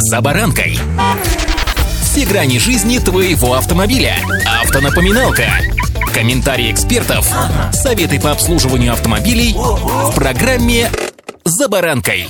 «За 0.00 0.20
баранкой». 0.20 0.78
Все 2.02 2.24
грани 2.24 2.58
жизни 2.58 2.98
твоего 2.98 3.54
автомобиля. 3.54 4.14
Автонапоминалка. 4.62 5.46
Комментарии 6.14 6.70
экспертов. 6.70 7.28
Советы 7.72 8.20
по 8.20 8.30
обслуживанию 8.30 8.92
автомобилей 8.92 9.54
в 9.56 10.14
программе 10.14 10.88
«За 11.44 11.68
баранкой». 11.68 12.28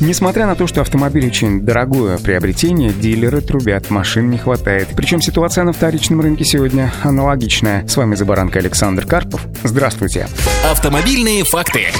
Несмотря 0.00 0.46
на 0.46 0.56
то, 0.56 0.66
что 0.66 0.80
автомобиль 0.80 1.26
очень 1.26 1.60
дорогое 1.60 2.18
приобретение, 2.18 2.92
дилеры 2.92 3.42
трубят, 3.42 3.90
машин 3.90 4.28
не 4.28 4.38
хватает. 4.38 4.88
Причем 4.96 5.22
ситуация 5.22 5.62
на 5.62 5.72
вторичном 5.72 6.20
рынке 6.20 6.44
сегодня 6.44 6.92
аналогичная. 7.04 7.86
С 7.86 7.96
вами 7.96 8.16
«За 8.16 8.24
баранкой» 8.24 8.62
Александр 8.62 9.06
Карпов. 9.06 9.40
Здравствуйте. 9.62 10.26
Автомобильные 10.68 11.44
факты. 11.44 11.92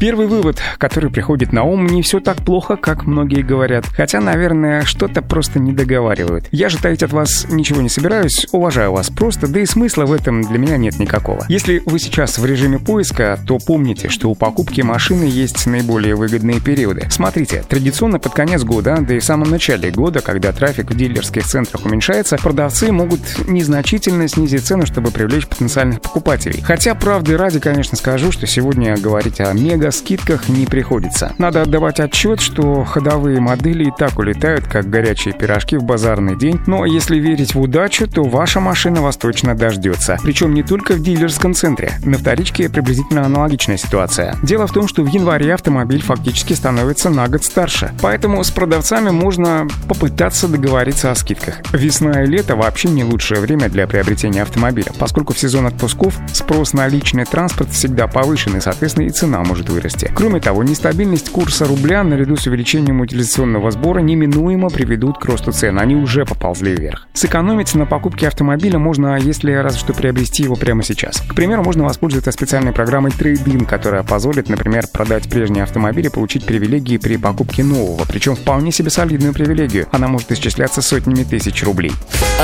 Первый 0.00 0.28
вывод, 0.28 0.60
который 0.78 1.10
приходит 1.10 1.52
на 1.52 1.64
ум, 1.64 1.86
не 1.86 2.02
все 2.02 2.20
так 2.20 2.44
плохо, 2.44 2.76
как 2.76 3.04
многие 3.04 3.42
говорят. 3.42 3.84
Хотя, 3.86 4.20
наверное, 4.20 4.82
что-то 4.82 5.22
просто 5.22 5.58
не 5.58 5.72
договаривают. 5.72 6.46
Я 6.52 6.68
же 6.68 6.78
таить 6.78 7.02
от 7.02 7.12
вас 7.12 7.46
ничего 7.50 7.80
не 7.80 7.88
собираюсь, 7.88 8.46
уважаю 8.52 8.92
вас 8.92 9.10
просто, 9.10 9.48
да 9.48 9.58
и 9.58 9.66
смысла 9.66 10.06
в 10.06 10.12
этом 10.12 10.42
для 10.42 10.56
меня 10.56 10.76
нет 10.76 11.00
никакого. 11.00 11.44
Если 11.48 11.82
вы 11.84 11.98
сейчас 11.98 12.38
в 12.38 12.46
режиме 12.46 12.78
поиска, 12.78 13.40
то 13.44 13.58
помните, 13.58 14.08
что 14.08 14.30
у 14.30 14.36
покупки 14.36 14.82
машины 14.82 15.24
есть 15.24 15.66
наиболее 15.66 16.14
выгодные 16.14 16.60
периоды. 16.60 17.08
Смотрите, 17.10 17.64
традиционно 17.68 18.20
под 18.20 18.34
конец 18.34 18.62
года, 18.62 18.98
да 19.00 19.16
и 19.16 19.18
в 19.18 19.24
самом 19.24 19.50
начале 19.50 19.90
года, 19.90 20.20
когда 20.20 20.52
трафик 20.52 20.92
в 20.92 20.96
дилерских 20.96 21.44
центрах 21.44 21.84
уменьшается, 21.86 22.36
продавцы 22.36 22.92
могут 22.92 23.20
незначительно 23.48 24.28
снизить 24.28 24.64
цену, 24.64 24.86
чтобы 24.86 25.10
привлечь 25.10 25.48
потенциальных 25.48 26.00
покупателей. 26.00 26.62
Хотя, 26.62 26.94
правды 26.94 27.36
ради, 27.36 27.58
конечно, 27.58 27.96
скажу, 27.96 28.30
что 28.30 28.46
сегодня 28.46 28.96
говорить 28.96 29.40
о 29.40 29.52
мега 29.52 29.87
о 29.88 29.92
скидках 29.92 30.48
не 30.48 30.66
приходится. 30.66 31.32
Надо 31.38 31.62
отдавать 31.62 31.98
отчет, 31.98 32.40
что 32.40 32.84
ходовые 32.84 33.40
модели 33.40 33.84
и 33.84 33.92
так 33.96 34.18
улетают, 34.18 34.66
как 34.66 34.88
горячие 34.88 35.34
пирожки 35.34 35.76
в 35.76 35.82
базарный 35.82 36.36
день, 36.36 36.60
но 36.66 36.84
если 36.84 37.18
верить 37.18 37.54
в 37.54 37.60
удачу, 37.60 38.06
то 38.06 38.22
ваша 38.22 38.60
машина 38.60 39.00
вас 39.00 39.16
точно 39.16 39.54
дождется. 39.54 40.18
Причем 40.22 40.54
не 40.54 40.62
только 40.62 40.92
в 40.92 41.02
дилерском 41.02 41.54
центре. 41.54 41.92
На 42.04 42.18
вторичке 42.18 42.68
приблизительно 42.68 43.24
аналогичная 43.24 43.78
ситуация. 43.78 44.36
Дело 44.42 44.66
в 44.66 44.72
том, 44.72 44.88
что 44.88 45.02
в 45.02 45.06
январе 45.06 45.54
автомобиль 45.54 46.02
фактически 46.02 46.52
становится 46.52 47.10
на 47.10 47.26
год 47.28 47.44
старше. 47.44 47.92
Поэтому 48.02 48.44
с 48.44 48.50
продавцами 48.50 49.10
можно 49.10 49.66
попытаться 49.88 50.48
договориться 50.48 51.10
о 51.10 51.14
скидках. 51.14 51.60
Весна 51.72 52.24
и 52.24 52.26
лето 52.26 52.56
вообще 52.56 52.88
не 52.88 53.04
лучшее 53.04 53.40
время 53.40 53.68
для 53.70 53.86
приобретения 53.86 54.42
автомобиля, 54.42 54.92
поскольку 54.98 55.32
в 55.32 55.38
сезон 55.38 55.66
отпусков 55.66 56.14
спрос 56.32 56.74
на 56.74 56.86
личный 56.88 57.24
транспорт 57.24 57.70
всегда 57.70 58.06
повышен 58.06 58.56
и, 58.56 58.60
соответственно, 58.60 59.06
и 59.06 59.10
цена 59.10 59.42
может 59.42 59.68
вырасти 59.70 59.77
вырасти. 59.78 60.10
Кроме 60.14 60.40
того, 60.40 60.62
нестабильность 60.64 61.30
курса 61.30 61.64
рубля 61.64 62.02
наряду 62.02 62.36
с 62.36 62.46
увеличением 62.46 63.00
утилизационного 63.00 63.70
сбора 63.70 64.00
неминуемо 64.00 64.68
приведут 64.68 65.18
к 65.18 65.24
росту 65.24 65.52
цен. 65.52 65.78
Они 65.78 65.94
уже 65.94 66.24
поползли 66.24 66.74
вверх. 66.74 67.06
Сэкономить 67.14 67.74
на 67.74 67.86
покупке 67.86 68.26
автомобиля 68.28 68.78
можно, 68.78 69.16
если 69.18 69.52
разве 69.52 69.78
что 69.78 69.94
приобрести 69.94 70.42
его 70.42 70.56
прямо 70.56 70.82
сейчас. 70.82 71.20
К 71.20 71.34
примеру, 71.34 71.62
можно 71.62 71.84
воспользоваться 71.84 72.32
специальной 72.32 72.72
программой 72.72 73.12
Trade-in, 73.12 73.64
которая 73.66 74.02
позволит, 74.02 74.48
например, 74.48 74.86
продать 74.92 75.30
прежний 75.30 75.60
автомобиль 75.60 76.06
и 76.06 76.10
получить 76.10 76.44
привилегии 76.44 76.96
при 76.96 77.16
покупке 77.16 77.62
нового, 77.62 78.04
причем 78.08 78.34
вполне 78.34 78.72
себе 78.72 78.90
солидную 78.90 79.32
привилегию. 79.32 79.86
Она 79.92 80.08
может 80.08 80.32
исчисляться 80.32 80.82
сотнями 80.82 81.22
тысяч 81.22 81.62
рублей. 81.62 81.92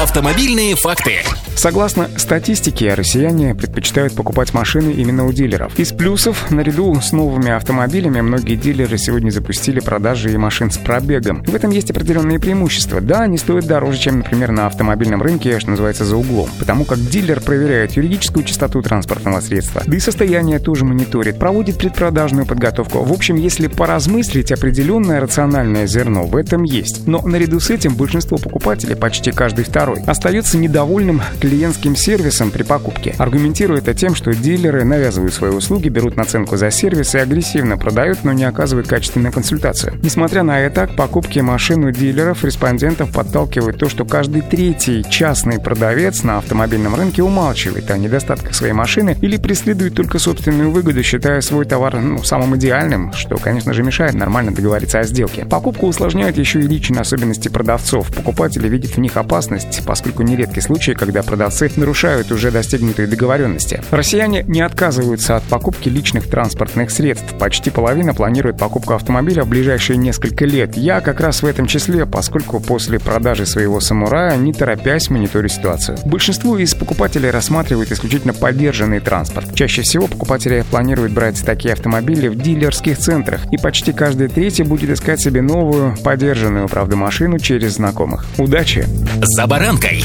Автомобильные 0.01 0.77
факты. 0.77 1.23
Согласно 1.57 2.09
статистике, 2.17 2.95
россияне 2.95 3.55
предпочитают 3.55 4.15
покупать 4.15 4.55
машины 4.55 4.91
именно 4.91 5.27
у 5.27 5.33
дилеров. 5.33 5.79
Из 5.79 5.93
плюсов, 5.93 6.51
наряду 6.51 6.95
с 7.01 7.13
новыми 7.25 7.53
автомобилями, 7.53 8.21
многие 8.21 8.55
дилеры 8.55 8.99
сегодня 8.99 9.31
запустили 9.31 9.81
продажи 9.81 10.31
и 10.31 10.37
машин 10.37 10.71
с 10.71 10.77
пробегом. 10.77 11.43
В 11.45 11.55
этом 11.55 11.71
есть 11.71 11.91
определенные 11.91 12.39
преимущества. 12.39 13.01
Да, 13.01 13.21
они 13.21 13.39
стоят 13.39 13.67
дороже, 13.67 13.99
чем, 13.99 14.19
например, 14.19 14.53
на 14.53 14.67
автомобильном 14.67 15.23
рынке, 15.23 15.59
что 15.59 15.71
называется, 15.71 16.05
за 16.05 16.19
углом. 16.19 16.51
Потому 16.59 16.85
как 16.85 16.99
дилер 17.01 17.41
проверяет 17.41 17.93
юридическую 17.93 18.45
чистоту 18.45 18.83
транспортного 18.83 19.41
средства. 19.41 19.83
Да 19.87 19.97
и 19.97 20.01
состояние 20.01 20.59
тоже 20.59 20.85
мониторит, 20.85 21.39
проводит 21.39 21.79
предпродажную 21.79 22.45
подготовку. 22.45 23.03
В 23.03 23.13
общем, 23.13 23.37
если 23.37 23.69
поразмыслить, 23.69 24.53
определенное 24.53 25.19
рациональное 25.19 25.87
зерно 25.87 26.25
в 26.25 26.37
этом 26.37 26.63
есть. 26.65 27.07
Но 27.07 27.23
наряду 27.23 27.59
с 27.59 27.71
этим 27.71 27.95
большинство 27.95 28.37
покупателей, 28.37 28.97
почти 28.97 29.33
каждый 29.33 29.65
второй, 29.65 30.03
остается 30.07 30.59
недовольным 30.59 31.23
клиентским 31.41 31.97
сервисом 31.97 32.51
при 32.51 32.65
покупке. 32.65 33.15
Аргументируя 33.17 33.79
это 33.79 33.95
тем, 33.95 34.15
что 34.15 34.35
дилеры 34.35 34.85
навязывают 34.85 35.33
свои 35.33 35.53
услуги, 35.53 35.89
берут 35.89 36.17
наценку 36.17 36.59
за 36.59 36.71
сервис 36.71 37.14
и 37.15 37.19
агрессивно 37.19 37.77
продают, 37.77 38.25
но 38.25 38.33
не 38.33 38.45
оказывают 38.45 38.89
качественную 38.89 39.33
консультацию. 39.33 39.95
Несмотря 40.03 40.43
на 40.43 40.61
это, 40.61 40.87
к 40.87 40.97
покупке 40.97 41.43
машин 41.43 41.85
у 41.85 41.91
дилеров 41.91 42.45
респондентов 42.45 43.13
подталкивает 43.13 43.79
то, 43.79 43.89
что 43.89 44.05
каждый 44.05 44.43
третий 44.43 45.05
частный 45.09 45.61
продавец 45.61 46.23
на 46.23 46.39
автомобильном 46.39 46.95
рынке 46.95 47.23
умалчивает 47.23 47.91
о 47.91 47.99
недостатках 47.99 48.55
своей 48.55 48.73
машины 48.73 49.17
или 49.21 49.37
преследует 49.37 49.95
только 49.95 50.19
собственную 50.19 50.71
выгоду, 50.71 51.03
считая 51.03 51.41
свой 51.41 51.65
товар 51.65 52.01
ну, 52.01 52.23
самым 52.23 52.57
идеальным, 52.57 53.13
что, 53.13 53.37
конечно 53.37 53.73
же, 53.73 53.83
мешает 53.83 54.15
нормально 54.15 54.53
договориться 54.53 54.99
о 54.99 55.05
сделке. 55.05 55.45
Покупку 55.45 55.87
усложняют 55.87 56.37
еще 56.37 56.61
и 56.61 56.67
личные 56.67 57.03
особенности 57.03 57.49
продавцов. 57.49 58.13
Покупатели 58.15 58.69
видят 58.69 58.97
в 58.97 58.99
них 58.99 59.17
опасность, 59.17 59.83
поскольку 59.87 60.23
нередки 60.23 60.61
случаи, 60.61 60.93
когда 60.93 61.23
продавцы 61.23 61.71
нарушают 61.77 62.33
уже 62.33 62.51
достигнутые 62.51 63.07
договоренности. 63.07 63.83
Россияне 63.91 64.43
не 64.43 64.61
отказываются 64.61 65.37
от 65.37 65.45
покупки 65.45 65.89
личных 65.89 66.29
транспортных 66.29 66.91
средств 66.91 67.04
средств. 67.05 67.35
Почти 67.39 67.71
половина 67.71 68.15
планирует 68.15 68.57
покупку 68.57 68.95
автомобиля 68.95 69.45
в 69.45 69.49
ближайшие 69.49 69.99
несколько 69.99 70.47
лет. 70.47 70.75
Я 70.75 71.03
как 71.03 71.21
раз 71.21 71.43
в 71.43 71.47
этом 71.47 71.67
числе, 71.67 72.07
поскольку 72.07 72.61
после 72.61 72.99
продажи 72.99 73.45
своего 73.45 73.79
самурая, 73.81 74.37
не 74.39 74.55
торопясь, 74.55 75.11
мониторю 75.11 75.49
ситуацию. 75.49 75.99
Большинство 76.07 76.57
из 76.57 76.75
покупателей 76.75 77.31
рассматривают 77.31 77.93
исключительно 77.93 78.33
поддержанный 78.33 79.01
транспорт. 79.01 79.55
Чаще 79.55 79.83
всего 79.83 80.07
покупатели 80.07 80.65
планируют 80.71 81.13
брать 81.13 81.45
такие 81.45 81.75
автомобили 81.75 82.29
в 82.29 82.37
дилерских 82.37 82.97
центрах, 82.97 83.41
и 83.53 83.59
почти 83.59 83.93
каждый 83.93 84.29
третий 84.29 84.63
будет 84.63 84.89
искать 84.89 85.21
себе 85.21 85.43
новую, 85.43 85.95
поддержанную, 86.03 86.69
правда, 86.69 86.97
машину 86.97 87.39
через 87.39 87.75
знакомых. 87.75 88.25
Удачи! 88.39 88.87
За 89.21 89.47
баранкой! 89.47 90.05